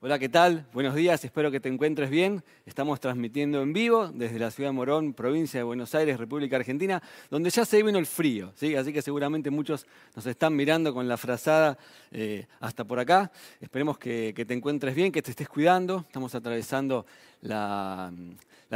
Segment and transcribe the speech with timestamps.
[0.00, 0.66] Hola, ¿qué tal?
[0.74, 2.44] Buenos días, espero que te encuentres bien.
[2.66, 7.02] Estamos transmitiendo en vivo desde la ciudad de Morón, provincia de Buenos Aires, República Argentina,
[7.30, 8.76] donde ya se vino el frío, ¿sí?
[8.76, 11.78] así que seguramente muchos nos están mirando con la frazada
[12.12, 13.32] eh, hasta por acá.
[13.58, 16.04] Esperemos que, te encuentres bien, que te estés cuidando.
[16.06, 17.06] Estamos atravesando
[17.40, 18.12] la,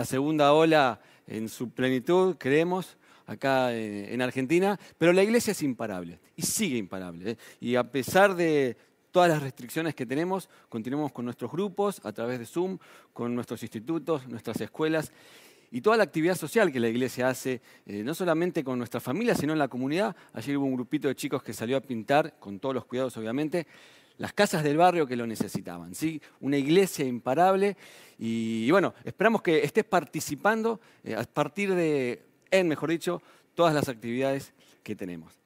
[0.04, 2.96] segunda ola en su plenitud, creemos
[3.26, 7.32] acá eh, en Argentina, pero la iglesia es imparable y sigue imparable.
[7.32, 7.36] ¿eh?
[7.60, 8.78] Y a pesar de,
[9.10, 12.78] todas las restricciones que tenemos, continuamos con nuestros grupos a través de Zoom,
[13.12, 15.12] con nuestros institutos, nuestras escuelas
[15.70, 19.34] y toda la actividad social que la iglesia hace, eh, no solamente con nuestra familia,
[19.34, 20.16] sino en la comunidad.
[20.32, 23.66] Ayer hubo un grupito de chicos que salió a pintar, con todos los cuidados obviamente,
[24.18, 25.94] las casas del barrio que lo necesitaban.
[25.94, 26.20] ¿sí?
[26.40, 27.76] Una iglesia imparable
[28.18, 33.22] y, bueno, esperamos que estés participando eh, a partir de, en mejor dicho,
[33.54, 34.52] todas las actividades
[34.82, 35.38] que tenemos.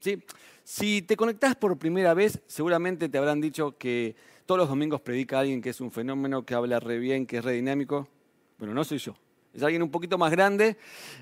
[0.63, 5.39] Si te conectás por primera vez, seguramente te habrán dicho que todos los domingos predica
[5.39, 8.07] alguien que es un fenómeno, que habla re bien, que es re dinámico.
[8.57, 9.15] Bueno, no soy yo.
[9.53, 10.77] Es alguien un poquito más grande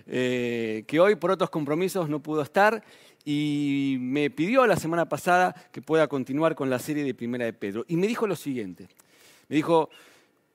[0.08, 2.84] eh, que hoy por otros compromisos no pudo estar
[3.24, 7.54] y me pidió la semana pasada que pueda continuar con la serie de Primera de
[7.54, 7.86] Pedro.
[7.88, 8.88] Y me dijo lo siguiente.
[9.50, 9.90] Me dijo,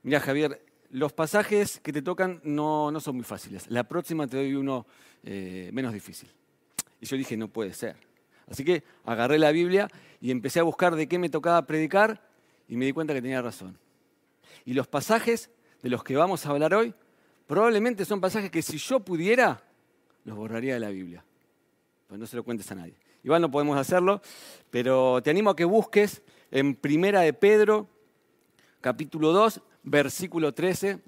[0.03, 3.71] mira Javier, los pasajes que te tocan no, no son muy fáciles.
[3.71, 4.87] La próxima te doy uno
[5.23, 6.29] eh, menos difícil.
[7.01, 7.97] Y yo dije, no puede ser.
[8.51, 12.23] Así que agarré la Biblia y empecé a buscar de qué me tocaba predicar
[12.67, 13.79] y me di cuenta que tenía razón.
[14.65, 15.51] Y los pasajes
[15.83, 16.95] de los que vamos a hablar hoy
[17.47, 19.63] probablemente son pasajes que si yo pudiera,
[20.25, 21.25] los borraría de la Biblia.
[22.07, 22.95] Pues no se lo cuentes a nadie.
[23.23, 24.23] Igual no podemos hacerlo,
[24.71, 27.89] pero te animo a que busques en Primera de Pedro,
[28.81, 31.01] capítulo 2, versículo 13.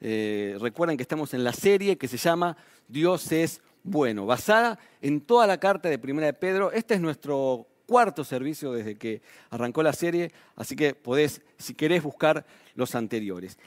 [0.00, 2.56] Eh, recuerden que estamos en la serie que se llama
[2.86, 6.72] Dios es bueno, basada en toda la carta de Primera de Pedro.
[6.72, 12.02] Este es nuestro cuarto servicio desde que arrancó la serie, así que podés, si querés,
[12.02, 13.58] buscar los anteriores.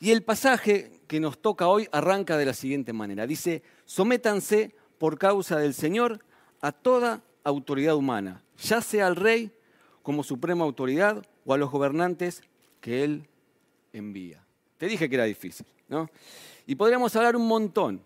[0.00, 3.26] Y el pasaje que nos toca hoy arranca de la siguiente manera.
[3.26, 6.24] Dice, sométanse por causa del Señor
[6.60, 9.52] a toda autoridad humana, ya sea al rey
[10.02, 12.42] como suprema autoridad o a los gobernantes
[12.80, 13.28] que él
[13.92, 14.42] envía.
[14.78, 16.10] Te dije que era difícil, ¿no?
[16.66, 18.02] Y podríamos hablar un montón,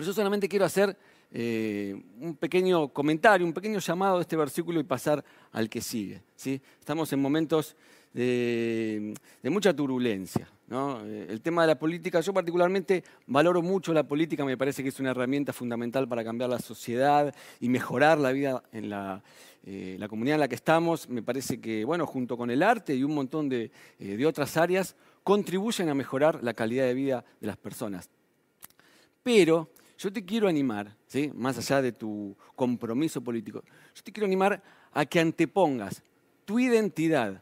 [0.00, 0.96] pero yo solamente quiero hacer
[1.30, 5.22] eh, un pequeño comentario, un pequeño llamado de este versículo y pasar
[5.52, 6.22] al que sigue.
[6.34, 6.58] ¿sí?
[6.78, 7.76] Estamos en momentos
[8.14, 9.12] de,
[9.42, 10.48] mucha turbulencia.
[10.70, 14.88] Eh, el tema de la política, yo particularmente valoro mucho la política, me parece que
[14.88, 19.22] es una herramienta fundamental para cambiar la sociedad y mejorar la vida en la,
[19.66, 21.10] eh, comunidad en la que estamos.
[21.10, 23.70] Me parece que, bueno, junto con el arte y un montón de
[24.26, 28.08] otras áreas, contribuyen a mejorar la calidad de vida de las personas.
[29.22, 29.68] Pero
[30.00, 31.30] yo te quiero animar, ¿sí?
[31.34, 33.62] más allá de tu compromiso político,
[33.94, 34.62] yo te quiero animar
[34.92, 36.02] a que antepongas
[36.46, 37.38] tu identidad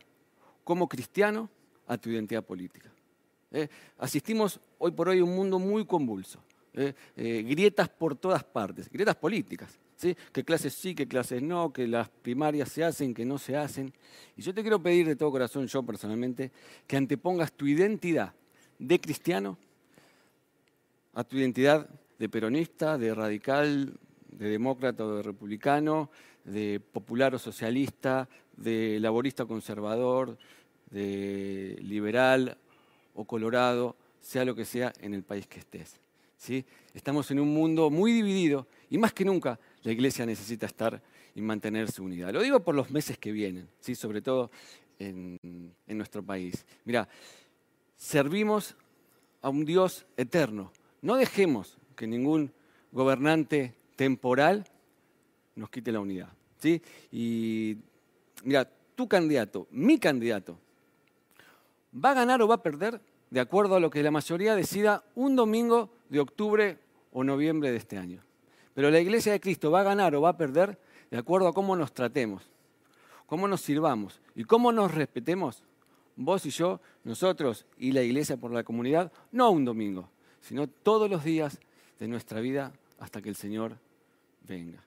[0.64, 1.48] como cristiano
[1.86, 2.90] a tu identidad política.
[3.52, 3.68] ¿eh?
[3.96, 6.42] Asistimos hoy por hoy a un mundo muy convulso,
[6.74, 6.94] ¿eh?
[7.16, 9.78] Eh, grietas por todas partes, grietas políticas.
[9.94, 10.16] ¿Sí?
[10.32, 11.72] ¿Qué clases sí, qué clases no?
[11.72, 13.92] Que las primarias se hacen, que no se hacen.
[14.36, 16.52] Y yo te quiero pedir de todo corazón, yo personalmente,
[16.86, 18.32] que antepongas tu identidad
[18.78, 19.58] de cristiano
[21.14, 23.98] a tu identidad de peronista, de radical,
[24.30, 26.10] de demócrata o de republicano,
[26.44, 30.38] de popular o socialista, de laborista o conservador,
[30.90, 32.58] de liberal
[33.14, 36.00] o colorado, sea lo que sea en el país que estés.
[36.36, 36.64] ¿sí?
[36.94, 41.00] Estamos en un mundo muy dividido y más que nunca la iglesia necesita estar
[41.34, 42.32] y mantenerse unida.
[42.32, 43.94] Lo digo por los meses que vienen, ¿sí?
[43.94, 44.50] sobre todo
[44.98, 45.38] en,
[45.86, 46.66] en nuestro país.
[46.84, 47.08] Mira,
[47.96, 48.76] servimos
[49.42, 50.72] a un Dios eterno.
[51.00, 52.52] No dejemos que ningún
[52.92, 54.64] gobernante temporal
[55.56, 56.28] nos quite la unidad.
[56.58, 56.80] ¿sí?
[57.10, 57.76] Y
[58.44, 60.56] mira, tu candidato, mi candidato,
[61.92, 63.00] va a ganar o va a perder
[63.30, 66.78] de acuerdo a lo que la mayoría decida un domingo de octubre
[67.12, 68.22] o noviembre de este año.
[68.74, 70.78] Pero la iglesia de Cristo va a ganar o va a perder
[71.10, 72.48] de acuerdo a cómo nos tratemos,
[73.26, 75.64] cómo nos sirvamos y cómo nos respetemos,
[76.14, 80.08] vos y yo, nosotros y la iglesia por la comunidad, no un domingo,
[80.40, 81.58] sino todos los días
[81.98, 83.78] de nuestra vida hasta que el Señor
[84.46, 84.82] venga.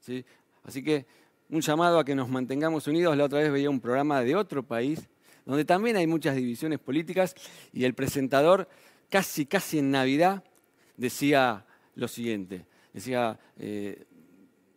[0.00, 0.24] ¿sí?
[0.64, 1.06] Así que
[1.50, 3.16] un llamado a que nos mantengamos unidos.
[3.16, 5.08] La otra vez veía un programa de otro país
[5.44, 7.34] donde también hay muchas divisiones políticas
[7.72, 8.68] y el presentador
[9.10, 10.42] casi, casi en Navidad
[10.96, 12.66] decía lo siguiente.
[12.92, 14.04] Decía, eh,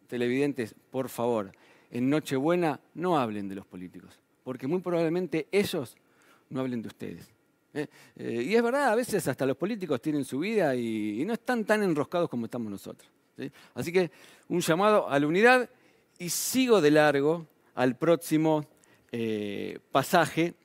[0.07, 1.51] televidentes, por favor,
[1.91, 5.95] en Nochebuena no hablen de los políticos, porque muy probablemente ellos
[6.49, 7.31] no hablen de ustedes.
[7.77, 7.87] ¿Eh?
[8.15, 11.65] Eh, y es verdad, a veces hasta los políticos tienen su vida y, no están
[11.65, 13.09] tan enroscados como estamos nosotros.
[13.75, 14.09] Así que
[14.47, 15.69] un llamado a la unidad
[16.17, 17.45] y sigo de largo
[17.75, 18.65] al próximo
[19.11, 20.55] eh, pasaje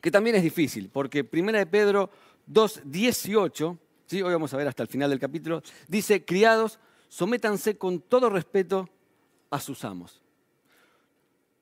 [0.00, 2.10] que también es difícil, porque 1 de Pedro
[2.48, 4.22] 2.18, ¿sí?
[4.22, 6.78] hoy vamos a ver hasta el final del capítulo, dice, criados,
[7.08, 8.88] sométanse con todo respeto
[9.50, 10.20] a sus amos.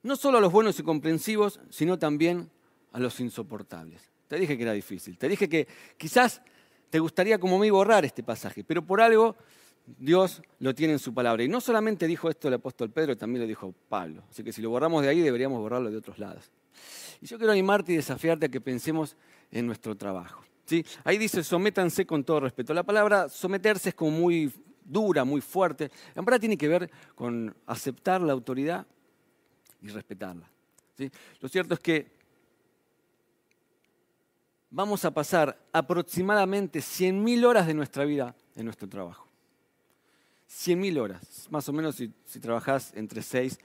[0.03, 2.51] No solo a los buenos y comprensivos, sino también
[2.91, 4.14] a los insoportables.
[4.27, 5.67] Te dije que era difícil, te dije que
[5.97, 6.41] quizás
[6.89, 9.35] te gustaría como mí borrar este pasaje, pero por algo
[9.85, 11.43] Dios lo tiene en su palabra.
[11.43, 14.23] Y no solamente dijo esto el apóstol Pedro, también lo dijo Pablo.
[14.29, 16.51] Así que si lo borramos de ahí, deberíamos borrarlo de otros lados.
[17.21, 19.15] Y yo quiero animarte y desafiarte a que pensemos
[19.51, 20.43] en nuestro trabajo.
[20.65, 20.85] ¿sí?
[21.03, 22.73] Ahí dice, sométanse con todo respeto.
[22.73, 24.51] La palabra someterse es como muy
[24.83, 25.91] dura, muy fuerte.
[26.15, 28.85] En verdad tiene que ver con aceptar la autoridad
[29.81, 30.49] y respetarla.
[30.97, 31.11] ¿sí?
[31.39, 32.14] Lo cierto es que
[34.75, 39.25] vamos a pasar aproximadamente 100.000 horas de nuestra vida en nuestro trabajo.
[40.49, 43.57] 100.000 horas, más o menos si, si trabajás entre 6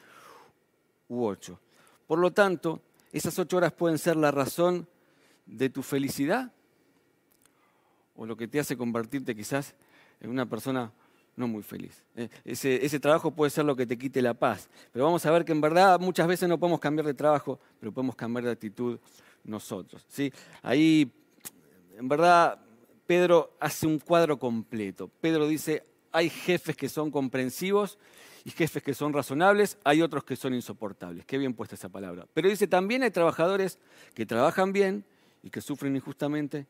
[1.09, 1.61] u 8.
[2.07, 2.81] Por lo tanto,
[3.11, 4.87] esas 8 horas pueden ser la razón
[5.47, 6.53] de tu felicidad
[8.15, 9.75] o lo que te hace convertirte quizás
[10.21, 10.93] en una persona
[11.37, 12.03] no muy feliz.
[12.17, 14.69] Eh, ese, trabajo puede ser lo que te quite la paz.
[14.93, 17.93] Pero vamos a ver que en verdad muchas veces no podemos cambiar de trabajo, pero
[17.93, 18.99] podemos cambiar de actitud
[19.45, 20.05] nosotros.
[20.09, 20.33] ¿sí?
[20.63, 21.11] Ahí,
[21.97, 22.59] en verdad,
[23.07, 25.11] Pedro hace un cuadro completo.
[25.21, 25.83] Pedro dice,
[26.13, 27.99] hay jefes que son comprensivos
[28.45, 31.25] y jefes que son razonables, hay otros que son insoportables.
[31.25, 32.27] Qué bien puesta esa palabra.
[32.33, 33.79] Pero dice, también hay trabajadores
[34.15, 35.05] que trabajan bien
[35.43, 36.67] y que sufren injustamente,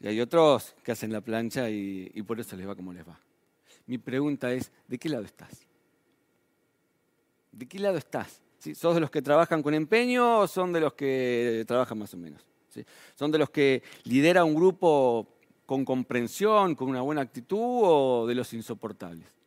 [0.00, 3.18] y hay otros que hacen la plancha y, por eso les va como les va.
[3.88, 5.66] Mi pregunta es, ¿de qué lado estás?
[7.50, 8.42] ¿De qué lado estás?
[8.74, 12.18] ¿Sos de los que trabajan con empeño o son de los que trabajan más o
[12.18, 12.44] menos?
[13.14, 15.26] ¿Son de los que lidera un grupo
[15.64, 19.37] con comprensión, con una buena actitud o de los insoportables?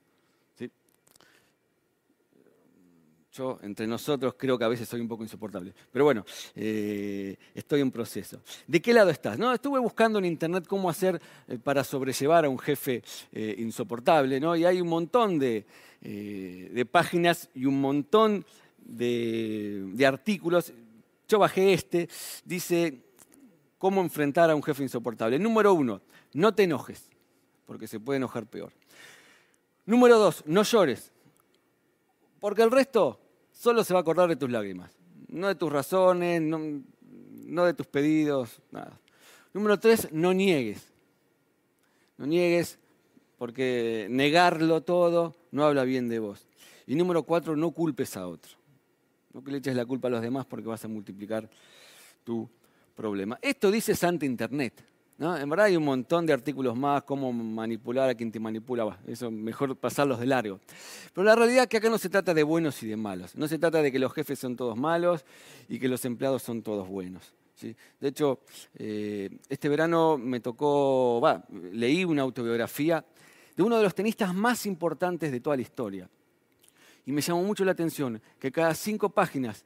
[3.34, 5.74] Yo, entre nosotros, creo que a veces soy un poco insoportable.
[5.90, 8.42] Pero bueno, eh, estoy en proceso.
[8.68, 9.40] ¿De qué lado estás?
[9.40, 13.02] No, estuve buscando en internet cómo hacer eh, para sobrellevar a un jefe
[13.32, 14.54] eh, insoportable, ¿no?
[14.58, 15.66] Y hay un montón de,
[16.02, 18.46] de páginas y un montón
[18.78, 20.74] de, de artículos.
[21.30, 22.10] Yo bajé este,
[22.44, 22.98] dice
[23.78, 25.40] cómo enfrentar a un jefe insoportable.
[25.40, 26.02] Número uno,
[26.34, 27.08] no te enojes,
[27.66, 28.74] porque se puede enojar peor.
[29.86, 31.14] Número dos, no llores,
[32.42, 33.22] porque el resto
[33.52, 34.92] solo se va a acordar de tus lágrimas,
[35.30, 39.00] no de tus razones, no, de tus pedidos, nada.
[39.54, 40.92] Número tres, no niegues.
[42.18, 42.80] No niegues
[43.38, 46.48] porque negarlo todo no habla bien de vos.
[46.88, 48.58] Y número cuatro, no culpes a otro.
[49.34, 51.50] No que le eches la culpa a los demás porque vas a multiplicar
[52.24, 52.50] tu
[52.96, 53.38] problema.
[53.42, 54.91] Esto dice Santa Internet.
[55.22, 59.30] En verdad hay un montón de artículos más, cómo manipular a quien te manipula, eso
[59.30, 60.60] mejor pasarlos de largo.
[61.14, 63.48] Pero la realidad es que acá no se trata de buenos y de malos, no
[63.48, 65.24] se trata de que los jefes son todos malos
[65.70, 67.36] y que los empleados son todos buenos.
[67.62, 68.40] De hecho,
[68.74, 71.22] eh, este verano me tocó,
[71.72, 73.06] leí una autobiografía
[73.56, 76.10] de uno de los tenistas más importantes de toda la historia.
[77.06, 79.66] Y me llamó mucho la atención que cada cinco páginas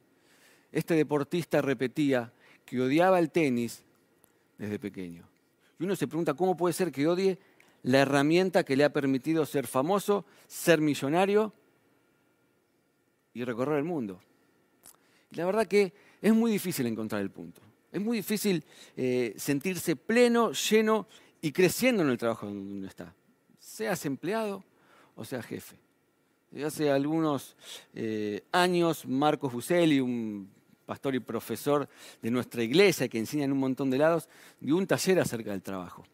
[0.70, 2.30] este deportista repetía
[2.66, 3.82] que odiaba el tenis
[4.58, 5.26] desde pequeño.
[5.78, 7.38] Y uno se pregunta cómo puede ser que odie
[7.82, 11.52] la herramienta que le ha permitido ser famoso, ser millonario
[13.34, 14.20] y recorrer el mundo.
[15.30, 17.60] Y la verdad que es muy difícil encontrar el punto.
[17.92, 18.64] Es muy difícil
[18.96, 21.06] eh, sentirse pleno, lleno
[21.40, 23.14] y creciendo en el trabajo donde uno está.
[23.58, 24.64] Seas empleado
[25.14, 25.76] o seas jefe.
[26.64, 27.56] Hace algunos
[27.94, 30.50] eh, años, Marcos Buselli, un
[30.86, 31.88] pastor y profesor
[32.22, 34.28] de nuestra iglesia que enseña en un montón de lados,
[34.60, 36.04] dio un taller acerca del trabajo.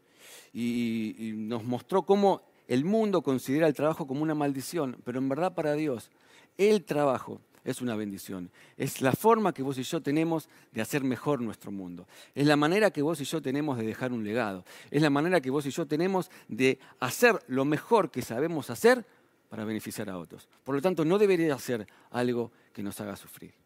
[0.53, 5.55] Y, nos mostró cómo el mundo considera el trabajo como una maldición, pero en verdad
[5.55, 6.11] para Dios
[6.59, 8.51] el trabajo es una bendición.
[8.77, 12.07] Es la forma que vos y yo tenemos de hacer mejor nuestro mundo.
[12.35, 14.65] Es la manera que vos y yo tenemos de dejar un legado.
[14.91, 19.05] Es la manera que vos y yo tenemos de hacer lo mejor que sabemos hacer
[19.49, 20.49] para beneficiar a otros.
[20.65, 23.62] Por lo tanto, no debería ser algo que nos haga sufrir.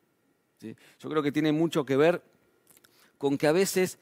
[0.61, 2.23] Yo creo que tiene mucho que ver
[3.19, 3.99] con que a veces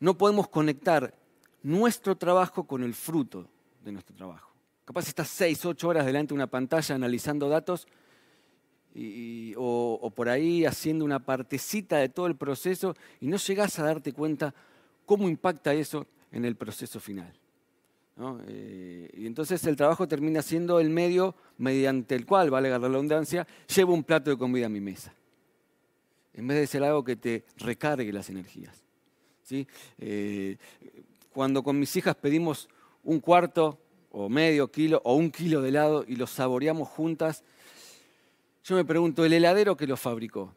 [0.00, 1.14] no podemos conectar
[1.62, 3.48] nuestro trabajo con el fruto
[3.82, 4.52] de nuestro trabajo.
[4.84, 7.86] Capaz estás seis, ocho horas delante de una pantalla analizando datos
[9.56, 14.12] o, por ahí haciendo una partecita de todo el proceso y no llegás a darte
[14.12, 14.54] cuenta
[15.06, 17.32] cómo impacta eso en el proceso final.
[18.46, 23.46] Eh, y entonces el trabajo termina siendo el medio mediante el cual, vale la redundancia,
[23.74, 25.12] llevo un plato de comida a mi mesa
[26.34, 28.82] en vez de ser algo que te recargue las energías.
[29.42, 29.66] ¿sí?
[29.98, 30.56] Eh,
[31.32, 32.68] cuando con mis hijas pedimos
[33.02, 33.78] un cuarto
[34.10, 37.44] o medio kilo o un kilo de helado y lo saboreamos juntas,
[38.64, 40.54] yo me pregunto, ¿el heladero que lo fabricó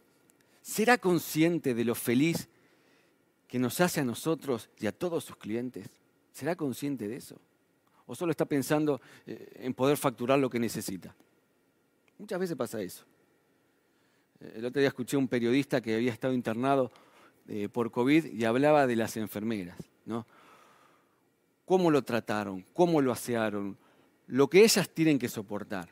[0.62, 2.50] será consciente de lo feliz
[3.48, 5.88] que nos hace a nosotros y a todos sus clientes?
[6.32, 7.40] ¿Será consciente de eso?
[8.06, 11.16] ¿O solo está pensando eh, en poder facturar lo que necesita?
[12.18, 13.06] Muchas veces pasa eso.
[14.40, 16.92] El otro día escuché a un periodista que había estado internado
[17.48, 19.78] eh, por COVID y hablaba de las enfermeras.
[20.06, 20.26] ¿no?
[21.66, 22.66] ¿Cómo lo trataron?
[22.74, 23.78] ¿Cómo lo asearon?
[24.28, 25.90] Lo que ellas tienen que soportar.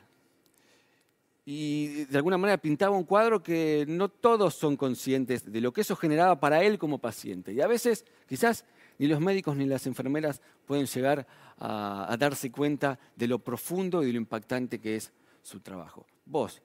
[1.44, 5.82] Y de alguna manera pintaba un cuadro que no todos son conscientes de lo que
[5.82, 7.52] eso generaba para él como paciente.
[7.52, 8.64] Y a veces quizás
[8.98, 11.26] ni los médicos ni las enfermeras pueden llegar
[11.58, 15.12] a, darse cuenta de lo profundo y de lo impactante que es
[15.42, 16.04] su trabajo.
[16.24, 16.60] Vos,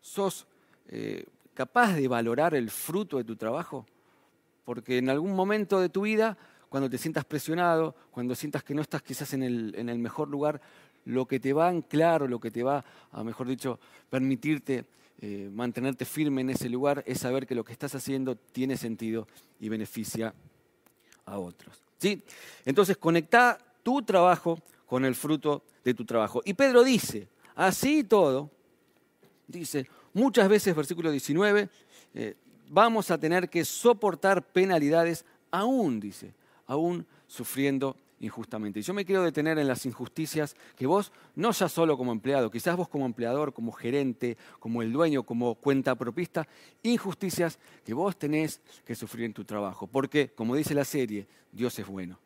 [0.00, 0.46] ¿sos
[0.88, 1.24] eh,
[1.54, 3.86] capaz de valorar el fruto de tu trabajo?
[4.64, 6.36] Porque en algún momento de tu vida,
[6.68, 10.60] cuando te sientas presionado, cuando sientas que no estás quizás en el, mejor lugar,
[11.04, 13.78] lo que te va a anclar lo que te va a, mejor dicho,
[14.10, 14.84] permitirte
[15.18, 19.26] eh, mantenerte firme en ese lugar es saber que lo que estás haciendo tiene sentido
[19.60, 20.34] y beneficia
[21.24, 21.82] a otros.
[21.98, 22.22] ¿sí?
[22.64, 26.42] Entonces, conecta tu trabajo con el fruto de tu trabajo.
[26.44, 28.50] Y Pedro dice, así todo,
[29.46, 31.68] dice, muchas veces, versículo 19,
[32.14, 32.34] eh,
[32.70, 36.34] vamos a tener que soportar penalidades aún, dice,
[36.66, 38.80] aún sufriendo injustamente.
[38.80, 42.50] Y yo me quiero detener en las injusticias que vos, no ya solo como empleado,
[42.50, 46.48] quizás vos como empleador, como gerente, como el dueño, como cuenta propista,
[46.82, 49.86] injusticias que vos tenés que sufrir en tu trabajo.
[49.86, 52.18] Porque, como dice la serie, Dios es bueno.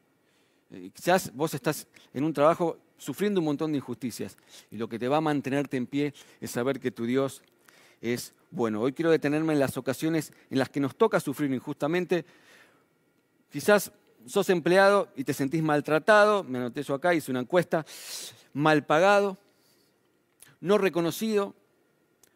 [0.70, 4.37] Eh, quizás vos estás en un trabajo sufriendo un montón de injusticias
[4.70, 7.42] y lo que te va a mantenerte en pie es saber que tu Dios
[8.00, 8.80] es bueno.
[8.80, 12.25] Hoy quiero detenerme en las ocasiones en las que nos toca sufrir injustamente.
[13.50, 13.92] Quizás
[14.26, 17.85] sos empleado y te sentís maltratado, me anoté yo acá, hice una encuesta,
[18.52, 19.38] mal pagado,
[20.61, 21.54] no reconocido,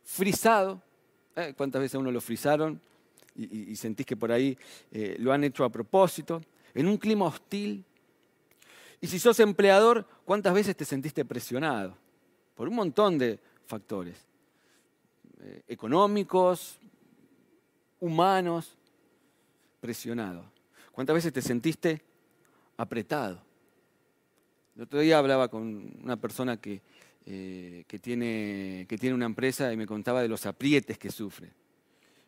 [0.05, 0.83] frisado.
[1.37, 1.55] ¿eh?
[1.57, 2.81] ¿Cuántas veces a uno lo frisaron
[3.37, 4.57] y, sentís que por ahí
[4.93, 6.41] eh, lo han hecho a propósito?
[6.75, 7.85] En un clima hostil.
[9.01, 11.97] Y si sos empleador, ¿cuántas veces te sentiste presionado?
[12.55, 14.34] Por un montón de factores.
[15.47, 16.79] Eh, económicos,
[18.01, 18.79] humanos,
[19.79, 20.47] presionados.
[20.91, 22.01] ¿Cuántas veces te sentiste
[22.79, 23.43] apretado?
[24.75, 26.81] El otro día hablaba con una persona que,
[27.27, 31.53] eh, que, tiene, que tiene una empresa y me contaba de los aprietes que sufre.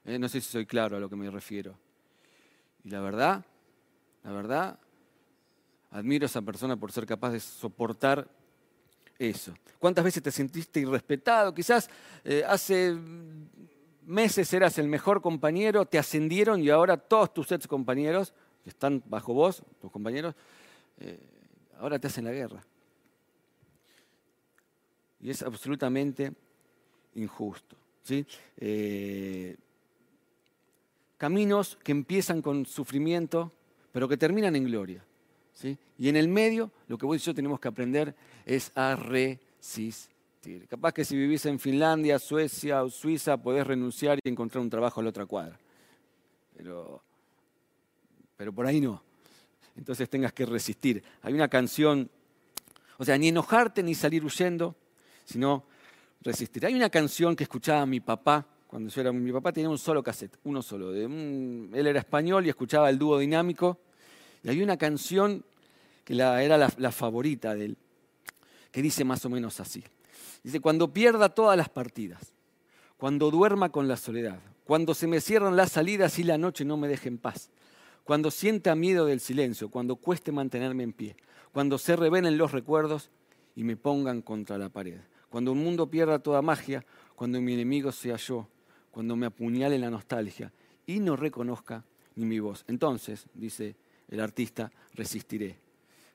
[0.05, 1.75] Eh, no sé si soy claro a lo que me refiero.
[2.85, 3.47] Y la verdad,
[4.25, 4.79] la verdad,
[5.91, 8.29] admiro a esa persona por ser capaz de soportar
[9.19, 9.55] eso.
[9.79, 11.55] ¿Cuántas veces te sentiste irrespetado?
[11.55, 11.89] Quizás
[12.25, 12.97] eh, hace
[14.05, 18.33] meses eras el mejor compañero, te ascendieron y ahora todos tus ex compañeros
[18.63, 20.35] que están bajo vos, tus compañeros,
[20.99, 21.19] eh,
[21.79, 22.65] ahora te hacen la guerra.
[25.21, 26.33] Y es absolutamente
[27.15, 27.77] injusto.
[28.03, 28.27] ¿sí?
[28.57, 29.57] Eh,
[31.17, 33.53] caminos que empiezan con sufrimiento,
[33.93, 35.05] pero que terminan en gloria.
[35.57, 35.77] ¿Sí?
[35.99, 40.69] Y en el medio, lo que vos y yo tenemos que aprender es a resistir.
[40.69, 45.01] Capaz que si vivís en Finlandia, Suecia o Suiza, podés renunciar y encontrar un trabajo
[45.01, 45.59] en la otra cuadra.
[46.57, 47.03] Pero
[48.37, 49.03] pero por ahí no.
[49.77, 51.03] Entonces tengas que resistir.
[51.23, 52.11] Hay una canción,
[52.99, 54.75] o sea, ni enojarte ni salir huyendo,
[55.25, 55.65] sino
[56.23, 56.65] resistir.
[56.67, 59.13] Hay una canción que escuchaba mi papá cuando yo era.
[59.13, 60.93] Mi papá tenía un solo cassette, uno solo.
[60.93, 63.79] De él era español y escuchaba el dúo dinámico.
[64.47, 65.45] Y hay una canción
[66.05, 67.77] que era la, la favorita de él,
[68.71, 69.83] que dice más o menos así.
[70.45, 72.33] Dice, cuando pierda todas las partidas,
[72.97, 76.77] cuando duerma con la soledad, cuando se me cierran las salidas y la noche no
[76.77, 77.51] me deje en paz,
[78.05, 81.17] cuando sienta miedo del silencio, cuando cueste mantenerme en pie,
[81.51, 83.11] cuando se revelen los recuerdos
[83.57, 86.87] y me pongan contra la pared, cuando un mundo pierda toda magia,
[87.17, 88.47] cuando mi enemigo sea yo,
[88.93, 90.53] cuando me apuñale la nostalgia
[90.87, 91.85] y no reconozca
[92.15, 92.65] ni mi voz.
[92.69, 93.75] Entonces, dice
[94.09, 95.59] el artista, resistiré.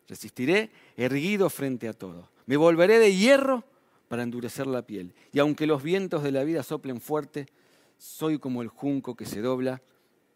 [0.07, 2.29] Resistiré erguido frente a todo.
[2.45, 3.63] Me volveré de hierro
[4.07, 5.13] para endurecer la piel.
[5.31, 7.47] Y aunque los vientos de la vida soplen fuerte,
[7.97, 9.81] soy como el junco que se dobla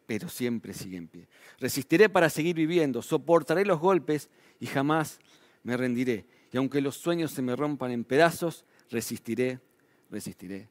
[0.05, 1.27] pero siempre sigue en pie.
[1.59, 5.19] Resistiré para seguir viviendo, soportaré los golpes y jamás
[5.63, 6.25] me rendiré.
[6.51, 9.59] Y aunque los sueños se me rompan en pedazos, resistiré,
[10.09, 10.69] resistiré,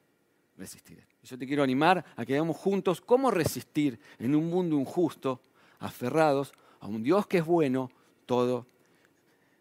[0.57, 1.05] resistiré.
[1.23, 5.41] Yo te quiero animar a que veamos juntos cómo resistir en un mundo injusto,
[5.79, 7.91] aferrados a un Dios que es bueno
[8.25, 8.65] todo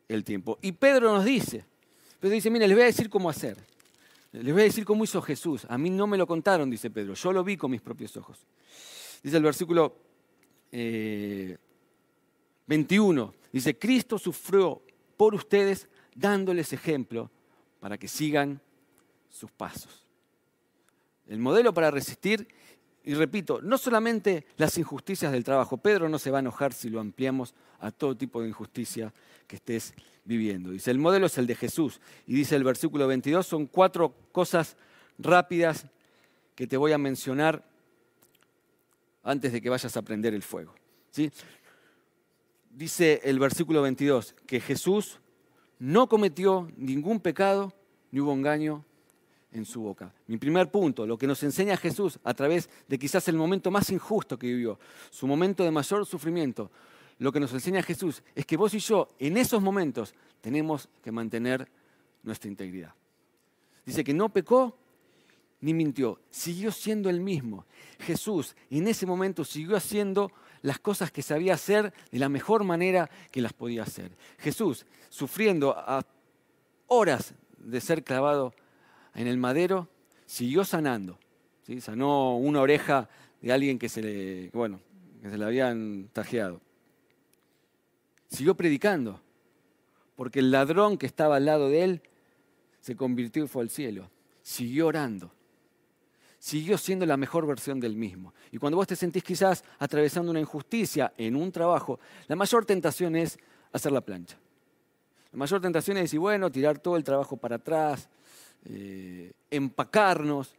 [0.09, 0.59] el tiempo.
[0.63, 1.65] Y Pedro nos dice,
[2.21, 3.57] Pedro dice, mire, les voy a decir cómo hacer.
[4.33, 5.67] Les voy a decir cómo hizo Jesús.
[5.69, 8.45] A mí no me lo contaron, dice Pedro, yo lo vi con mis propios ojos.
[9.23, 9.97] Dice el versículo
[10.71, 10.73] 21,
[13.23, 14.83] eh, dice, Cristo sufrió
[15.17, 17.31] por ustedes dándoles ejemplo
[17.79, 18.61] para que sigan
[19.29, 20.05] sus pasos.
[21.27, 22.49] El modelo para resistir
[23.05, 25.77] y repito, no solamente las injusticias del trabajo.
[25.77, 29.13] Pedro no se va a enojar si lo ampliamos a todo tipo de injusticia
[29.47, 29.93] que estés
[30.25, 30.71] viviendo.
[30.71, 32.01] Dice, el modelo es el de Jesús.
[32.27, 34.79] Y dice el versículo 22, son cuatro cosas
[35.19, 35.87] rápidas
[36.55, 37.63] que te voy a mencionar
[39.23, 40.75] antes de que vayas a prender el fuego.
[41.11, 41.31] ¿sí?
[42.71, 45.21] Dice el versículo 22 que Jesús
[45.79, 47.75] no cometió ningún pecado
[48.11, 48.83] ni hubo engaño
[49.55, 50.13] en su boca.
[50.27, 53.89] Mi primer punto, lo que nos enseña Jesús a través de quizás el momento más
[53.91, 54.79] injusto que vivió,
[55.11, 56.71] su momento de mayor sufrimiento,
[57.19, 61.13] lo que nos enseña Jesús es que vos y yo en esos momentos tenemos que
[61.13, 61.69] mantener
[62.25, 62.93] nuestra integridad.
[63.87, 64.77] Dice que no pecó
[65.61, 67.65] ni mintió, siguió siendo el mismo.
[68.01, 70.33] Jesús en ese momento siguió haciendo
[70.63, 74.17] las cosas que sabía hacer de la mejor manera que las podía hacer.
[74.39, 76.05] Jesús, sufriendo a
[76.89, 78.53] horas de ser clavado
[79.15, 79.89] en el madero,
[80.27, 81.19] siguió sanando.
[81.81, 83.09] Sanó una oreja
[83.41, 84.81] de alguien que se le, bueno,
[85.23, 86.61] que se le habían tajeado.
[88.29, 89.21] Siguió predicando,
[90.17, 92.03] porque el ladrón que estaba al lado de él
[92.81, 94.11] se convirtió y fue al cielo.
[94.43, 95.33] Siguió orando.
[96.39, 98.35] Siguió siendo la mejor versión del mismo.
[98.53, 103.17] Y cuando vos te sentís quizás atravesando una injusticia en un trabajo, la mayor tentación
[103.17, 103.39] es
[103.73, 104.37] hacer la plancha.
[105.33, 108.09] La mayor tentación es decir, bueno, tirar todo el trabajo para atrás,
[108.67, 110.55] eh, empacarnos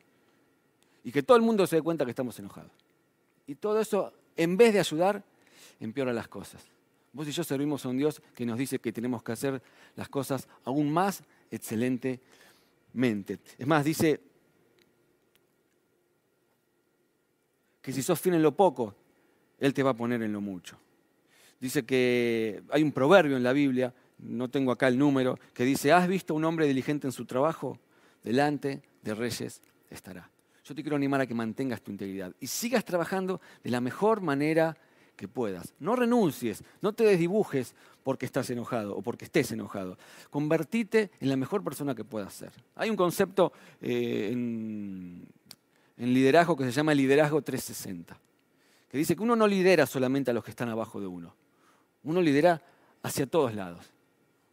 [1.03, 2.71] y que todo el mundo se dé cuenta que estamos enojados.
[3.47, 5.23] Y todo eso, en vez de ayudar,
[5.79, 6.63] empeora las cosas.
[7.13, 9.61] Vos y yo servimos a un Dios que nos dice que tenemos que hacer
[9.95, 13.39] las cosas aún más excelentemente.
[13.57, 14.19] Es más, dice
[17.81, 18.95] que si sos fiel en lo poco,
[19.59, 20.77] Él te va a poner en lo mucho.
[21.59, 25.91] Dice que hay un proverbio en la Biblia, no tengo acá el número, que dice,
[25.91, 27.79] ¿has visto a un hombre diligente en su trabajo?
[28.25, 30.29] Delante de reyes estará.
[30.63, 34.19] Yo te quiero animar a que mantengas tu integridad y sigas trabajando de la mejor
[34.19, 34.75] manera
[35.15, 35.75] que puedas.
[35.79, 39.99] No renuncies, no te desdibujes porque estás enojado o porque estés enojado.
[40.31, 42.51] Convertite en la mejor persona que puedas ser.
[42.73, 45.27] Hay un concepto eh, en,
[45.97, 48.19] en liderazgo que se llama liderazgo 360,
[48.89, 51.35] que dice que uno no lidera solamente a los que están abajo de uno,
[52.03, 52.59] uno lidera
[53.03, 53.85] hacia todos lados.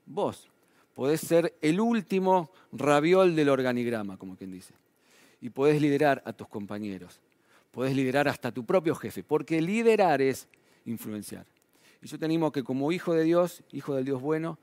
[0.04, 0.51] Vos
[0.94, 4.74] podés ser el último raviol del organigrama, como quien dice.
[5.40, 7.20] Y podés liderar a tus compañeros.
[7.70, 10.46] Podés liderar hasta tu propio jefe, porque liderar es
[10.84, 11.46] influenciar.
[12.02, 14.58] Y yo te animo que como hijo de Dios, hijo del Dios bueno,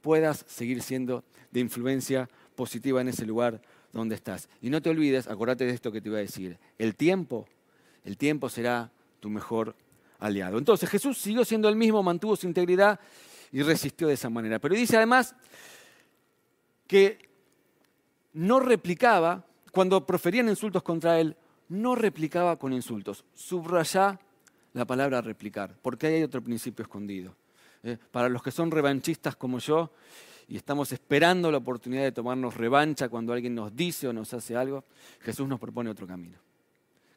[0.00, 3.60] puedas seguir siendo de influencia positiva en ese lugar
[3.92, 4.48] donde estás.
[4.60, 7.46] Y no te olvides, acordate de esto que te iba a decir, el tiempo,
[8.04, 9.74] el tiempo será tu mejor
[10.18, 10.58] aliado.
[10.58, 13.00] Entonces Jesús siguió siendo el mismo, mantuvo su integridad
[13.52, 14.58] y resistió de esa manera.
[14.58, 15.34] Pero dice además
[16.86, 17.28] que
[18.32, 21.36] no replicaba, cuando proferían insultos contra él,
[21.68, 23.24] no replicaba con insultos.
[23.34, 24.18] Subraya
[24.72, 27.34] la palabra replicar, porque ahí hay otro principio escondido.
[27.82, 27.98] ¿eh?
[28.10, 29.90] Para los que son revanchistas como yo
[30.48, 34.56] y estamos esperando la oportunidad de tomarnos revancha cuando alguien nos dice o nos hace
[34.56, 34.84] algo,
[35.20, 36.38] Jesús nos propone otro camino,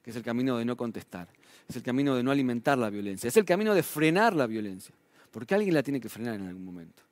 [0.04, 1.30] que es el camino de no contestar,
[1.68, 4.94] es el camino de no alimentar la violencia, es el camino de frenar la violencia,
[5.32, 7.04] porque alguien la tiene que frenar en algún momento.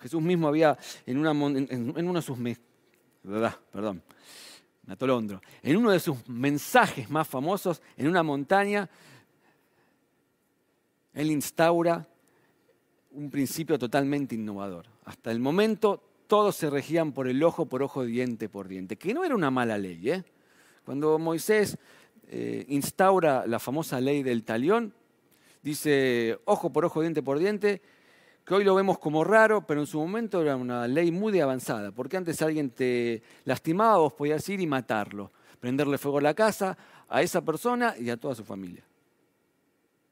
[0.00, 2.38] Jesús mismo había en, una, en, uno de sus
[3.72, 4.02] perdón,
[5.62, 8.88] en uno de sus mensajes más famosos, en una montaña,
[11.12, 12.06] él instaura
[13.12, 14.86] un principio totalmente innovador.
[15.06, 19.14] Hasta el momento todos se regían por el ojo por ojo, diente por diente, que
[19.14, 20.10] no era una mala ley.
[20.10, 20.24] ¿eh?
[20.84, 21.78] Cuando Moisés
[22.28, 24.92] eh, instaura la famosa ley del talión,
[25.66, 27.82] dice ojo por ojo, diente por diente,
[28.44, 31.90] que hoy lo vemos como raro, pero en su momento era una ley muy avanzada,
[31.90, 36.78] porque antes alguien te lastimaba, vos podías ir y matarlo, prenderle fuego a la casa,
[37.08, 38.84] a esa persona y a toda su familia.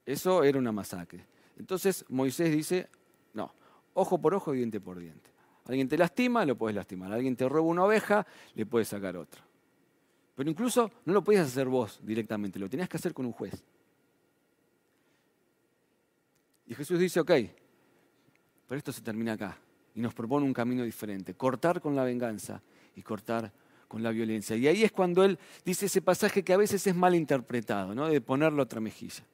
[0.04, 1.24] Eso era una masacre.
[1.56, 2.88] Entonces Moisés dice,
[3.32, 3.54] no,
[3.94, 5.30] ojo por ojo, diente por diente.
[5.66, 7.12] Alguien te lastima, lo puedes lastimar.
[7.12, 9.40] Alguien te roba una oveja, le puedes sacar otra.
[10.34, 13.62] Pero incluso no lo podías hacer vos directamente, lo tenías que hacer con un juez.
[16.66, 17.30] Y Jesús dice, ok,
[18.66, 19.58] pero esto se termina acá
[19.94, 22.62] y nos propone un camino diferente, cortar con la venganza
[22.96, 23.52] y cortar
[23.86, 24.56] con la violencia.
[24.56, 28.08] Y ahí es cuando él dice ese pasaje que a veces es mal interpretado, ¿no?
[28.08, 29.24] de ponerle otra mejilla.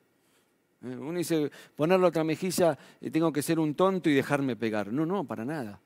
[0.82, 0.96] ¿Eh?
[0.96, 4.92] Uno dice, ponerle otra mejilla, eh, tengo que ser un tonto y dejarme pegar.
[4.92, 5.80] No, no, para nada.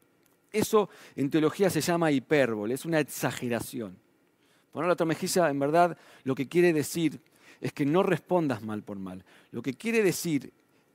[0.50, 3.96] Eso en teología se llama hipérbole, es una exageración.
[4.72, 7.20] Ponerle otra mejilla, en verdad, lo que quiere decir
[7.60, 9.24] es que no respondas mal por mal.
[9.52, 10.52] Lo que quiere decir,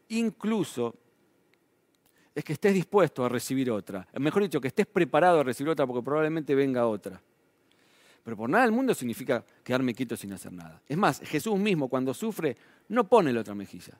[0.09, 0.95] incluso,
[2.35, 4.07] es que estés dispuesto a recibir otra.
[4.19, 7.21] Mejor dicho, que estés preparado a recibir otra porque probablemente venga otra.
[8.23, 10.81] Pero por nada del mundo significa quedarme quieto sin hacer nada.
[10.87, 12.55] Es más, Jesús mismo cuando sufre
[12.89, 13.97] no pone la otra mejilla.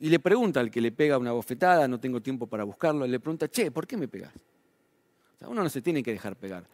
[0.00, 3.20] Y le pregunta al que le pega una bofetada, no tengo tiempo para buscarlo, le
[3.20, 4.32] pregunta, che, ¿por qué me pegas?
[4.34, 6.64] O sea, uno no se tiene que dejar pegar.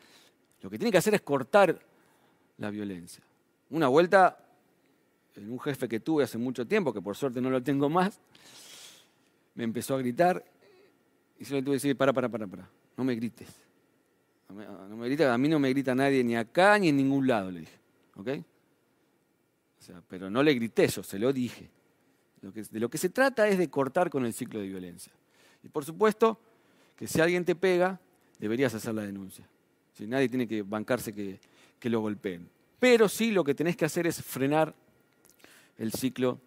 [0.60, 1.78] Lo que tiene que hacer es cortar
[2.58, 3.22] la violencia.
[3.70, 4.38] Una vuelta,
[5.34, 8.20] en un jefe que tuve hace mucho tiempo, que por suerte no lo tengo más,
[9.54, 10.44] me empezó a gritar
[11.38, 13.48] y yo le tuve que decir, para, para, para, para, no me grites.
[14.48, 14.64] No me,
[15.24, 17.78] a mí no me grita nadie ni acá ni en ningún lado, le dije.
[18.16, 18.28] ¿Ok?
[19.78, 21.68] O sea, pero no le grité eso, se lo dije.
[22.40, 25.12] de lo que se trata es de cortar con el ciclo de violencia.
[25.62, 26.38] Y por supuesto
[26.96, 27.98] que si alguien te pega,
[28.38, 29.46] deberías hacer la denuncia.
[29.94, 31.38] Si nadie tiene que bancarse que,
[31.78, 32.48] que lo golpeen.
[32.78, 34.74] Pero sí lo que tenés que hacer es frenar
[35.78, 36.38] el ciclo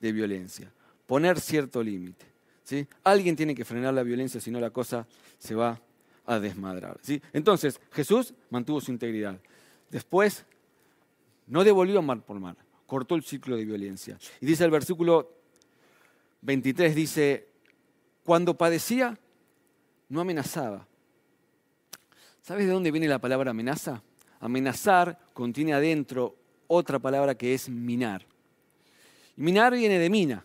[0.00, 0.70] de violencia,
[1.06, 2.29] poner cierto límite.
[3.04, 5.06] Alguien tiene que frenar la violencia, si no la cosa
[5.38, 5.80] se va
[6.26, 7.00] a desmadrar.
[7.32, 9.40] Entonces, Jesús mantuvo su integridad.
[9.90, 10.44] Después,
[11.46, 14.18] no devolvió mal por mal, cortó el ciclo de violencia.
[14.40, 15.32] Y dice el versículo
[16.42, 17.48] 23, dice,
[18.24, 19.18] cuando padecía,
[20.08, 20.86] no amenazaba.
[22.42, 24.02] ¿Sabes de dónde viene la palabra amenaza?
[24.40, 28.24] Amenazar contiene adentro otra palabra que es minar.
[29.36, 30.44] Minar viene de mina,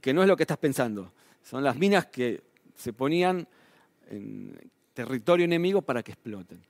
[0.00, 1.12] que no es lo que estás pensando.
[1.42, 2.42] Son las minas que
[2.74, 3.46] se ponían
[4.10, 4.58] en
[4.92, 6.62] territorio enemigo para que exploten.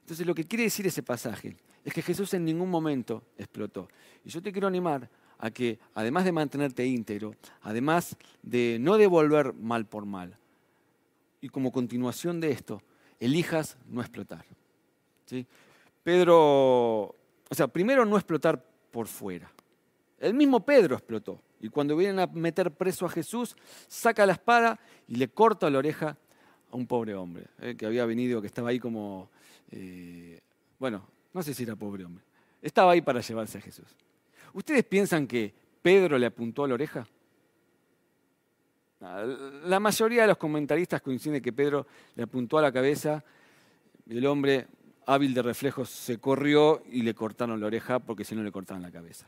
[0.00, 3.88] Entonces lo que quiere decir ese pasaje es que Jesús en ningún momento explotó.
[4.24, 5.08] Y yo te quiero animar
[5.38, 10.36] a que, además de mantenerte íntegro, además de no devolver mal por mal,
[11.40, 12.82] y como continuación de esto,
[13.18, 14.44] elijas no explotar.
[15.24, 15.46] ¿sí?
[16.02, 19.50] Pedro, o sea, primero no explotar por fuera.
[20.20, 21.40] El mismo Pedro explotó.
[21.60, 23.56] Y cuando vienen a meter preso a Jesús,
[23.88, 24.78] saca la espada
[25.08, 26.16] y le corta la oreja
[26.70, 29.30] a un pobre hombre, eh, que había venido, que estaba ahí como,
[29.70, 30.40] eh,
[30.78, 32.22] bueno, no sé si era pobre hombre,
[32.62, 33.88] estaba ahí para llevarse a Jesús.
[34.52, 35.52] ¿Ustedes piensan que
[35.82, 37.06] Pedro le apuntó a la oreja?
[39.64, 43.24] La mayoría de los comentaristas coinciden que Pedro le apuntó a la cabeza
[44.06, 44.66] y el hombre
[45.06, 48.82] hábil de reflejos se corrió y le cortaron la oreja porque si no le cortaban
[48.82, 49.26] la cabeza.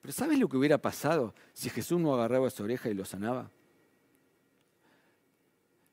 [0.00, 3.50] Pero ¿sabes lo que hubiera pasado si Jesús no agarraba esa oreja y lo sanaba?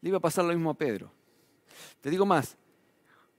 [0.02, 1.12] Le iba a pasar lo mismo a Pedro.
[2.02, 2.58] Te digo más,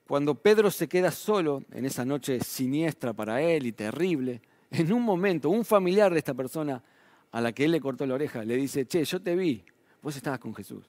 [0.07, 5.03] cuando Pedro se queda solo en esa noche siniestra para él y terrible, en un
[5.03, 6.83] momento un familiar de esta persona
[7.31, 9.65] a la que él le cortó la oreja le dice, che, yo te vi,
[10.03, 10.85] vos estabas con Jesús.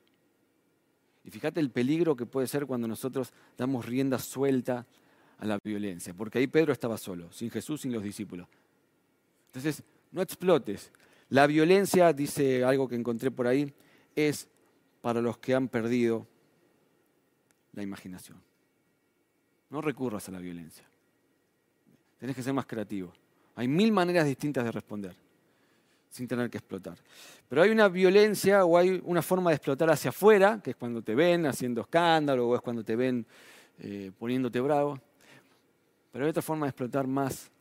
[1.23, 4.85] Y fíjate el peligro que puede ser cuando nosotros damos rienda suelta
[5.37, 8.47] a la violencia, porque ahí Pedro estaba solo, sin Jesús, sin los discípulos.
[9.49, 10.91] Entonces, no explotes.
[11.29, 13.73] La violencia, dice algo que encontré por ahí,
[14.15, 14.47] es
[15.01, 16.27] para los que han perdido
[17.73, 18.41] la imaginación.
[19.69, 20.85] No recurras a la violencia.
[22.17, 23.13] Tienes que ser más creativo.
[23.55, 25.15] Hay mil maneras distintas de responder
[26.09, 26.97] sin tener que explotar.
[27.47, 31.01] Pero hay una violencia o hay una forma de explotar hacia afuera, que es cuando
[31.01, 33.25] te ven haciendo escándalo o es cuando te ven
[33.79, 34.99] eh, poniéndote bravo.
[36.11, 37.51] Pero hay otra forma de explotar más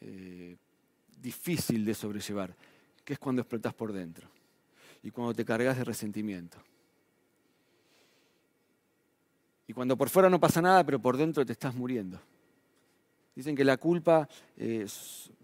[0.00, 0.56] eh,
[1.20, 2.54] difícil de sobrellevar,
[3.04, 4.28] que es cuando explotas por dentro
[5.02, 6.58] y cuando te cargas de resentimiento.
[9.66, 12.20] Y cuando por fuera no pasa nada, pero por dentro te estás muriendo.
[13.36, 14.86] Dicen que la culpa eh,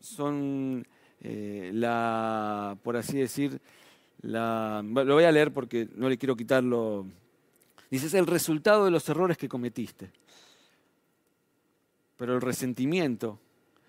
[0.00, 0.86] son
[1.20, 3.60] eh, la, por así decir,
[4.22, 7.06] lo voy a leer porque no le quiero quitarlo.
[7.90, 10.10] Dice, es el resultado de los errores que cometiste.
[12.16, 13.38] Pero el resentimiento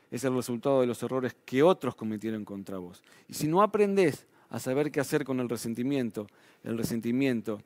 [0.10, 3.04] es el resultado de los errores que otros cometieron contra vos.
[3.28, 6.28] Y si no aprendes a saber qué hacer con el resentimiento,
[6.64, 7.62] el resentimiento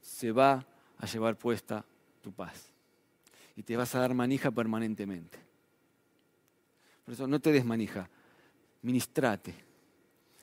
[0.00, 0.64] se va
[0.98, 1.84] a llevar puesta
[2.22, 2.72] tu paz.
[3.56, 5.38] Y te vas a dar manija permanentemente.
[7.04, 8.08] Por eso no te des manija,
[8.82, 9.54] ministrate.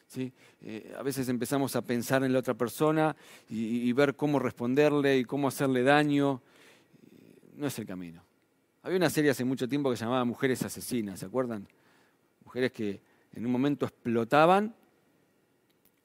[0.07, 0.31] ¿sí?
[0.61, 3.15] Eh, a veces empezamos a pensar en la otra persona
[3.49, 6.41] y, ver cómo responderle y cómo hacerle daño.
[7.55, 8.26] No es el camino.
[8.87, 11.67] Había una serie hace mucho tiempo que se llamaba Mujeres Asesinas, ¿se acuerdan?
[12.45, 13.01] Mujeres que
[13.33, 14.73] en un momento explotaban,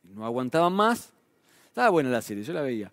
[0.03, 1.13] no aguantaban más.
[1.69, 2.91] Estaba buena la serie, yo la veía.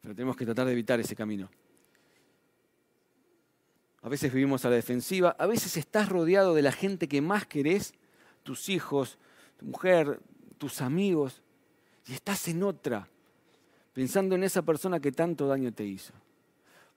[0.00, 1.50] Pero tenemos que tratar de evitar ese camino.
[4.00, 7.44] A veces vivimos a la defensiva, a veces estás rodeado de la gente que más
[7.44, 7.92] querés,
[8.44, 9.18] tus hijos,
[9.58, 10.20] tu mujer,
[10.56, 11.42] tus amigos,
[12.06, 13.10] y estás en otra,
[13.92, 16.14] pensando en esa persona que tanto daño te hizo.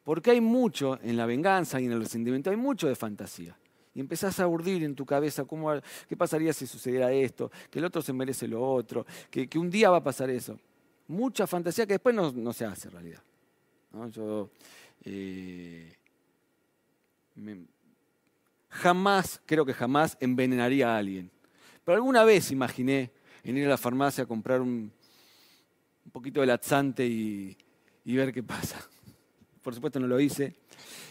[0.09, 3.55] Porque hay mucho en la venganza y en el resentimiento, hay mucho de fantasía.
[3.93, 5.71] Y empezás a urdir en tu cabeza cómo,
[6.07, 9.91] qué pasaría si sucediera esto, que el otro se merece lo otro, que, un día
[9.91, 10.59] va a pasar eso.
[11.09, 13.21] Mucha fantasía que después no, se hace realidad.
[14.09, 14.49] Yo,
[15.05, 15.95] eh,
[18.67, 21.29] jamás, creo que jamás envenenaría a alguien.
[21.85, 23.11] Pero alguna vez imaginé
[23.43, 24.91] en ir a la farmacia a comprar un,
[26.11, 27.55] poquito de laxante y,
[28.05, 28.89] y ver qué pasa.
[29.69, 30.55] Por supuesto no lo hice.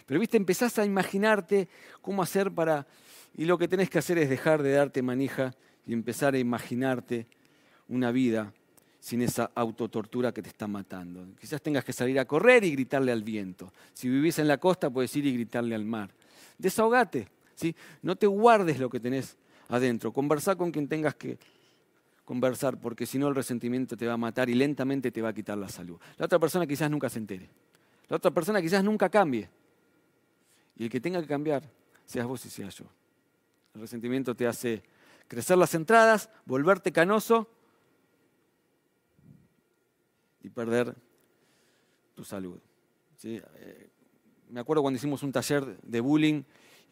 [0.05, 1.69] Pero viste, empezás a imaginarte
[2.03, 2.89] cómo hacer para...
[3.37, 5.55] Y lo que tenés que hacer es dejar de darte manija
[5.87, 7.29] y empezar a imaginarte
[7.87, 8.53] una vida
[8.99, 11.25] sin esa autotortura que te está matando.
[11.41, 13.73] Quizás tengas que salir a correr y gritarle al viento.
[13.95, 16.11] Si vivís en la costa, puedes ir y gritarle al mar.
[16.59, 17.77] Desahogate, ¿sí?
[18.03, 19.37] no te guardes lo que tenés
[19.69, 20.13] adentro.
[20.13, 21.39] Conversá con quien tengas que
[22.25, 25.33] conversar, porque si no el resentimiento te va a matar y lentamente te va a
[25.33, 25.97] quitar la salud.
[26.17, 27.49] La otra persona quizás nunca se entere.
[28.09, 29.49] La otra persona quizás nunca cambie.
[30.77, 31.69] Y el que tenga que cambiar,
[32.07, 32.85] seas vos y sea yo.
[33.75, 34.83] El resentimiento te hace
[35.27, 37.49] crecer las entradas, volverte canoso
[40.43, 40.95] y perder
[42.15, 42.59] tu salud.
[43.25, 43.91] Eh,
[44.49, 46.43] me acuerdo cuando hicimos un taller de bullying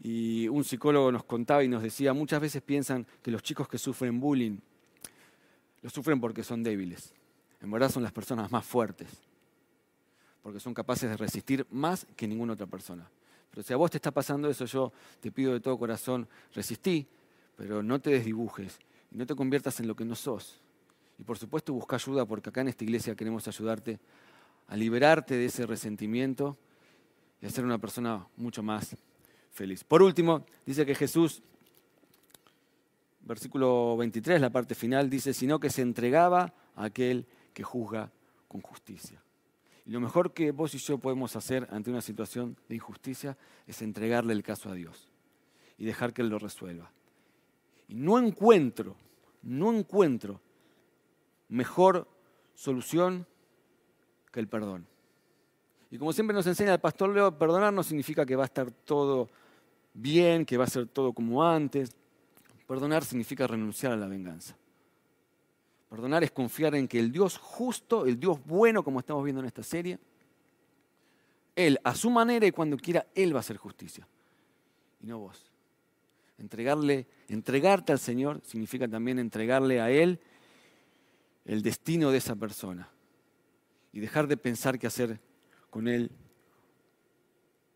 [0.03, 3.79] y un psicólogo nos contaba y nos decía, muchas veces piensan que los chicos que
[3.79, 4.59] sufren bullying
[5.83, 7.15] lo sufren porque son débiles.
[7.61, 9.09] En verdad son las personas más fuertes,
[10.47, 13.11] porque son capaces de resistir más que ninguna otra persona.
[13.51, 17.05] Pero si a vos te está pasando eso, yo te pido de todo corazón, resistí,
[17.57, 18.79] pero no te desdibujes
[19.11, 20.61] y no te conviertas en lo que no sos.
[21.19, 23.99] Y por supuesto busca ayuda porque acá en esta iglesia queremos ayudarte
[24.69, 26.57] a liberarte de ese resentimiento
[27.43, 28.97] y a ser una persona mucho más
[29.51, 29.83] feliz.
[29.83, 31.43] Por último, dice que Jesús,
[33.23, 38.13] versículo 23, la parte final, dice, sino que se entregaba a aquel que juzga
[38.47, 39.26] con justicia.
[39.87, 43.37] Y lo mejor que vos y yo podemos hacer ante una situación de injusticia
[43.69, 45.09] es entregarle el caso a Dios
[45.79, 46.91] y dejar que Él lo resuelva.
[47.87, 48.97] Y no encuentro,
[49.43, 50.41] no encuentro
[51.49, 52.09] mejor
[52.55, 53.27] solución
[54.33, 54.87] que el perdón.
[55.91, 58.73] Y como siempre nos enseña el pastor Leo, perdonar no significa que va a estar
[58.73, 59.29] todo
[59.95, 61.95] bien, que va a ser todo como antes.
[62.67, 64.57] Perdonar significa renunciar a la venganza.
[65.89, 69.47] Perdonar es confiar en que el Dios justo, el Dios bueno, como estamos viendo en
[69.47, 69.99] esta serie,
[71.55, 74.07] Él a su manera y cuando quiera, Él va a hacer justicia.
[75.01, 75.51] Y no vos.
[76.39, 80.21] Entregarle, entregarte al Señor significa también entregarle a Él
[81.47, 82.89] el destino de esa persona
[83.93, 85.21] y dejar de pensar qué hacer
[85.71, 86.11] con él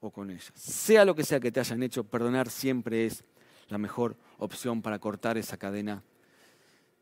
[0.01, 0.53] o con ella.
[0.55, 3.25] Sea lo que sea que te hayan hecho, perdonar siempre es
[3.68, 6.03] la mejor opción para cortar esa cadena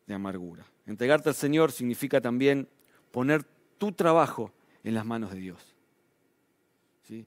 [0.09, 0.66] de amargura.
[0.87, 2.66] Entregarte al Señor significa también
[3.12, 3.44] poner
[3.77, 5.77] tu trabajo en las manos de Dios.
[7.03, 7.27] ¿sí?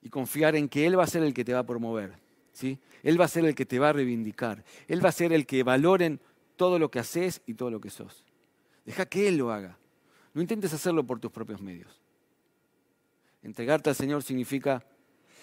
[0.00, 2.14] Y confiar en que Él va a ser el que te va a promover.
[2.52, 2.78] ¿sí?
[3.02, 4.64] Él va a ser el que te va a reivindicar.
[4.88, 6.20] Él va a ser el que valoren
[6.56, 8.24] todo lo que haces y todo lo que sos.
[8.86, 9.78] Deja que Él lo haga.
[10.32, 12.00] No intentes hacerlo por tus propios medios.
[13.42, 14.82] Entregarte al Señor significa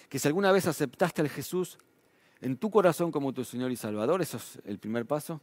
[0.08, 1.78] que si alguna vez aceptaste al Jesús
[2.40, 5.40] en tu corazón como tu Señor y Salvador, eso es el primer paso,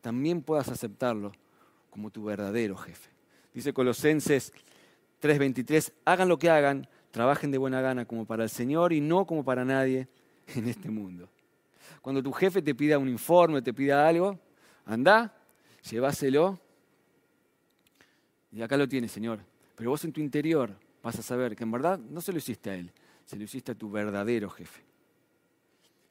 [0.00, 1.32] también puedas aceptarlo
[1.90, 3.10] como tu verdadero jefe.
[3.54, 4.52] Dice Colosenses
[5.20, 9.26] 3:23, hagan lo que hagan, trabajen de buena gana como para el Señor y no
[9.26, 10.08] como para nadie
[10.54, 11.28] en este mundo.
[12.02, 14.38] Cuando tu jefe te pida un informe, te pida algo,
[14.84, 15.34] anda,
[15.90, 16.60] llévaselo
[18.52, 19.40] y acá lo tienes, Señor.
[19.74, 22.70] Pero vos en tu interior vas a saber que en verdad no se lo hiciste
[22.70, 22.92] a Él,
[23.24, 24.82] se lo hiciste a tu verdadero jefe,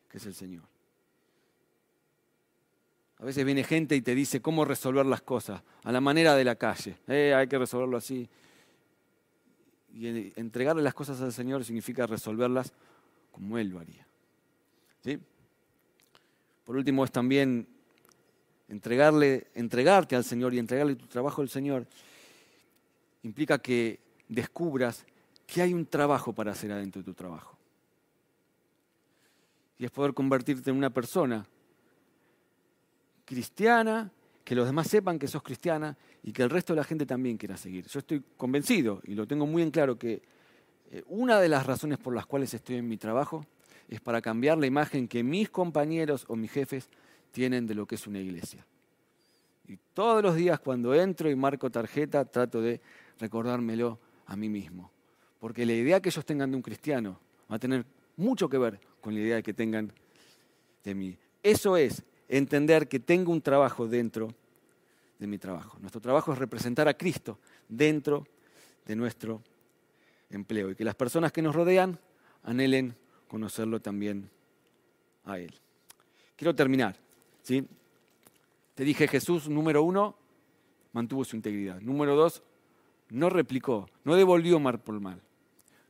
[0.09, 0.63] que es el Señor.
[3.19, 6.43] A veces viene gente y te dice cómo resolver las cosas, a la manera de
[6.43, 6.97] la calle.
[7.07, 8.27] Eh, hay que resolverlo así.
[9.93, 12.73] Y entregarle las cosas al Señor significa resolverlas
[13.31, 14.05] como Él lo haría.
[15.03, 15.17] ¿Sí?
[16.65, 17.67] Por último, es también
[18.67, 21.87] entregarle, entregarte al Señor y entregarle tu trabajo al Señor
[23.23, 25.05] implica que descubras
[25.47, 27.57] que hay un trabajo para hacer adentro de tu trabajo.
[29.77, 31.45] Y es poder convertirte en una persona
[33.25, 34.11] cristiana,
[34.43, 37.37] que los demás sepan que sos cristiana y que el resto de la gente también
[37.37, 37.87] quiera seguir.
[37.87, 40.21] Yo estoy convencido y lo tengo muy en claro que
[40.91, 43.45] eh, una de las razones por las cuales estoy en mi trabajo
[43.89, 46.89] es para cambiar la imagen que mis compañeros o mis jefes
[47.31, 48.65] tienen de lo que es una iglesia.
[49.67, 52.81] Y todos los días cuando entro y marco tarjeta trato de
[53.19, 54.91] recordármelo a mí mismo.
[55.39, 57.19] Porque la idea que ellos tengan de un cristiano
[57.51, 57.85] va a tener
[58.17, 59.91] mucho que ver con la idea que tengan
[60.83, 61.17] de mí.
[61.41, 64.33] Eso es entender que tengo un trabajo dentro
[65.19, 65.77] de mi trabajo.
[65.79, 68.27] Nuestro trabajo es representar a Cristo dentro
[68.85, 69.41] de nuestro
[70.29, 71.97] empleo y que las personas que nos rodean
[72.43, 72.95] anhelen
[73.27, 74.29] conocerlo también
[75.25, 75.53] a Él.
[76.35, 76.95] Quiero terminar.
[77.41, 77.65] ¿sí?
[78.73, 80.15] Te dije Jesús, número uno,
[80.91, 81.79] mantuvo su integridad.
[81.81, 82.43] Número dos,
[83.09, 85.21] no replicó, no devolvió mal por mal.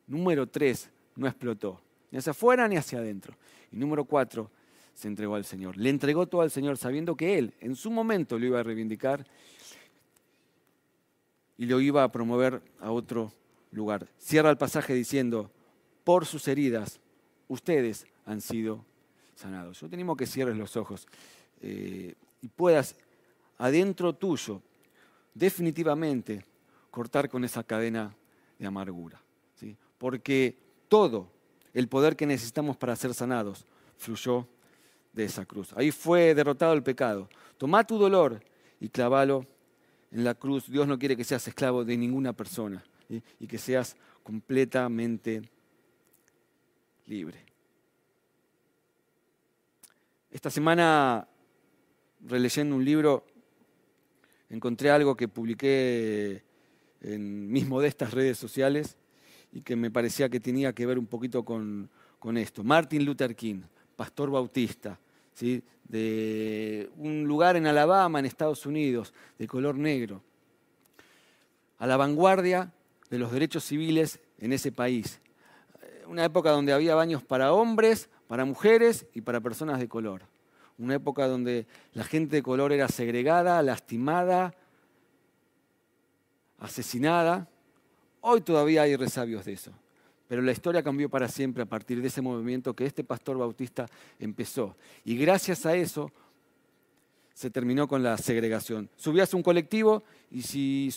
[0.07, 1.81] Número tres, no explotó.
[2.11, 3.35] ni hacia afuera ni hacia adentro.
[3.71, 4.51] Y número cuatro,
[4.95, 5.77] se entregó al Señor.
[5.77, 9.27] Le entregó todo al Señor sabiendo que Él en su momento lo iba a reivindicar
[11.57, 13.31] y lo iba a promover a otro
[13.71, 14.07] lugar.
[14.17, 15.51] Cierra el pasaje diciendo,
[16.03, 16.99] por sus heridas
[17.47, 18.85] ustedes han sido
[19.35, 19.81] sanados.
[19.81, 21.07] Yo tenemos que cierres los ojos
[21.61, 22.95] eh, y puedas
[23.57, 24.61] adentro tuyo
[25.33, 26.45] definitivamente
[26.89, 28.15] cortar con esa cadena
[28.57, 29.21] de amargura.
[29.55, 29.75] ¿sí?
[29.97, 31.29] Porque todo
[31.73, 33.65] el poder que necesitamos para ser sanados
[33.97, 34.47] fluyó
[35.15, 35.73] de esa cruz.
[35.75, 37.29] Ahí fue derrotado el pecado.
[37.57, 38.43] Toma tu dolor
[38.79, 39.47] y clavalo
[40.11, 40.69] en la cruz.
[40.69, 42.83] Dios no quiere que seas esclavo de ninguna persona
[43.39, 45.49] y que seas completamente
[47.07, 47.45] libre.
[50.31, 51.27] Esta semana,
[52.27, 53.25] releyendo un libro,
[54.49, 56.43] encontré algo que publiqué
[57.01, 58.97] en mis modestas redes sociales
[59.53, 61.89] y que me parecía que tenía que ver un poquito con,
[62.35, 62.63] esto.
[62.63, 63.61] Martin Luther King,
[63.95, 64.99] pastor bautista,
[65.39, 70.21] de un lugar en Alabama, en Estados Unidos, de color negro,
[71.77, 72.71] a la vanguardia
[73.09, 75.19] de los derechos civiles en ese país.
[76.07, 80.23] Una época donde había baños para hombres, para mujeres y para personas de color.
[80.77, 84.53] Una época donde la gente de color era segregada, lastimada,
[86.59, 87.47] asesinada.
[88.21, 89.71] Hoy todavía hay resabios de eso.
[90.27, 93.85] Pero la historia cambió para siempre a partir de ese movimiento que este pastor bautista
[94.19, 94.75] empezó.
[95.03, 96.11] Y gracias a eso
[97.33, 98.89] se terminó con la segregación.
[98.95, 100.89] Subías un colectivo y si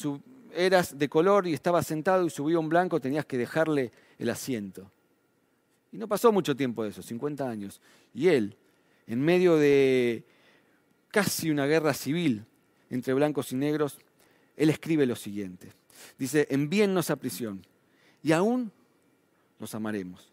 [0.55, 4.91] eras de color y estabas sentado y subía un blanco, tenías que dejarle el asiento.
[5.93, 7.81] Y no pasó mucho tiempo de eso, 50 años.
[8.15, 8.57] Y él,
[9.07, 10.25] en medio de
[11.11, 12.45] casi una guerra civil
[12.91, 13.99] entre blancos y negros,
[14.57, 15.73] él escribe lo siguiente.
[16.19, 17.65] Dice, envíennos a prisión
[18.23, 18.73] y aún
[19.59, 20.31] los amaremos.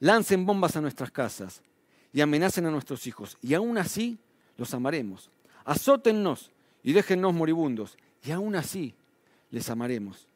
[0.00, 1.62] Lancen bombas a nuestras casas
[2.12, 4.18] y amenacen a nuestros hijos y aún así
[4.56, 5.30] los amaremos.
[5.64, 6.50] Azótennos
[6.82, 8.94] y déjennos moribundos y aún así
[9.50, 10.26] les amaremos.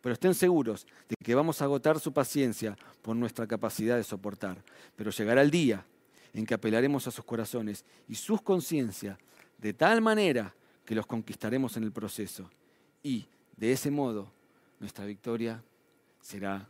[0.00, 4.62] Pero estén seguros de que vamos a agotar su paciencia por nuestra capacidad de soportar.
[4.96, 5.84] Pero llegará el día
[6.32, 9.18] en que apelaremos a sus corazones y sus conciencias
[9.58, 12.48] de tal manera que los conquistaremos en el proceso.
[13.02, 14.30] Y de ese modo
[14.78, 15.62] nuestra victoria
[16.20, 16.68] será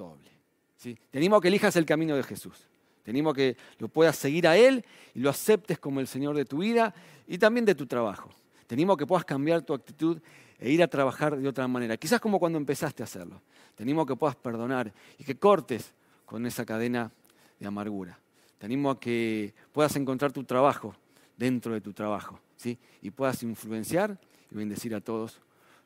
[0.00, 0.30] doble.
[0.76, 0.98] ¿sí?
[1.12, 2.66] Que elijas el camino de Jesús.
[3.02, 4.84] Tenemos que lo puedas seguir a Él
[5.14, 6.94] y lo aceptes como el Señor de tu vida
[7.26, 8.30] y también de tu trabajo.
[8.66, 10.18] Tenemos que puedas cambiar tu actitud
[10.58, 11.96] e ir a trabajar de otra manera.
[11.96, 13.40] Quizás como cuando empezaste a hacerlo.
[13.74, 15.92] Tenemos que puedas perdonar y que cortes
[16.24, 17.10] con esa cadena
[17.58, 18.18] de amargura.
[18.58, 20.94] Tenemos que puedas encontrar tu trabajo
[21.36, 22.38] dentro de tu trabajo.
[22.56, 22.78] ¿sí?
[23.02, 24.18] Y puedas influenciar
[24.50, 25.40] y bendecir a todos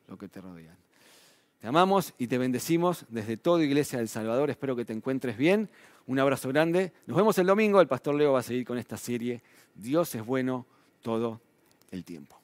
[0.07, 0.84] los que te rodean.
[1.65, 4.51] Te amamos y te bendecimos desde toda Iglesia del Salvador.
[4.51, 5.67] Espero que te encuentres bien.
[6.05, 6.93] Un abrazo grande.
[7.07, 7.81] Nos vemos el domingo.
[7.81, 9.41] El pastor Leo va a seguir con esta serie.
[9.73, 10.67] Dios es bueno
[11.01, 11.41] todo
[11.89, 12.37] el tiempo.